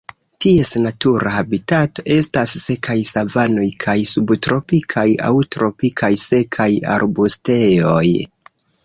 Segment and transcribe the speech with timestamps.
[0.43, 8.05] Ties natura habitato estas sekaj savanoj kaj subtropikaj aŭ tropikaj sekaj arbustejoj.